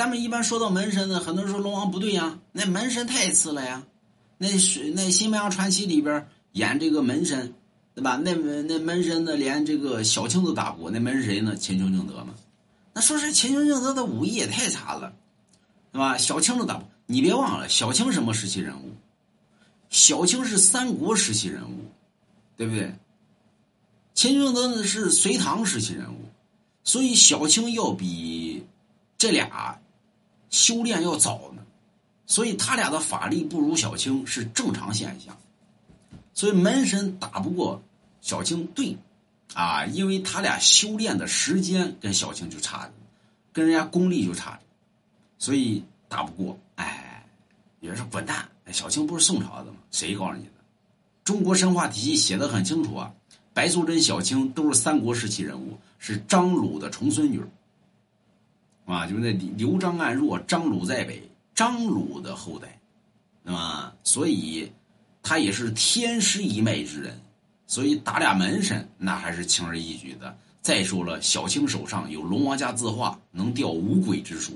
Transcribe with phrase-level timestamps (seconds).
[0.00, 3.84] 咱们一般说到门神呢，很多人说龙王不对呀，那门神太次了呀。
[4.38, 7.52] 那是那《新白娘传奇》里边演这个门神，
[7.94, 8.16] 对吧？
[8.16, 8.32] 那
[8.62, 11.54] 那门神呢，连这个小青都打不过，那门是谁呢？
[11.54, 12.34] 秦琼敬德嘛。
[12.94, 15.12] 那说是秦琼敬德的武艺也太差了，
[15.92, 16.16] 对吧？
[16.16, 18.94] 小青都打不，你别忘了，小青什么时期人物？
[19.90, 21.76] 小青是三国时期人物，
[22.56, 22.90] 对不对？
[24.14, 26.24] 秦琼敬德呢是隋唐时期人物，
[26.84, 28.64] 所以小青要比
[29.18, 29.78] 这俩
[30.50, 31.62] 修炼要早呢。
[32.26, 35.36] 所以他俩的法力不如小青是正常现象，
[36.32, 37.82] 所以门神打不过
[38.20, 38.96] 小青，对，
[39.52, 42.88] 啊，因为他俩修炼的时间跟小青就差，
[43.52, 44.60] 跟人家功力就差，
[45.38, 46.56] 所以打不过。
[46.76, 47.26] 哎，
[47.80, 49.78] 有人说滚蛋，小青不是宋朝的吗？
[49.90, 50.50] 谁告诉你的？
[51.24, 53.12] 中国神话体系写的很清楚啊，
[53.52, 57.42] 白素贞、小青都是三国时期人物，是张鲁的重孙女
[58.92, 61.22] 啊，就是那刘张暗弱，张鲁在北。
[61.52, 62.80] 张鲁的后代，
[63.42, 64.72] 那么所以
[65.22, 67.20] 他也是天师一脉之人，
[67.66, 70.34] 所以打俩门神那还是轻而易举的。
[70.62, 74.54] 再说了，小青手上有龙王家字画，能调五鬼之术。